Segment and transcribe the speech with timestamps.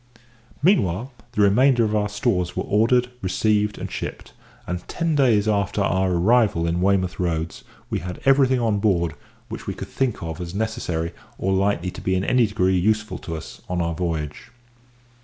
[0.63, 4.33] Meantime, the remainder of our stores were ordered, received, and shipped,
[4.65, 9.13] and ten days after our arrival in Weymouth Roads we had everything on board
[9.47, 13.19] which we could think of as necessary or likely to be in any degree useful
[13.19, 14.49] to us on our voyage.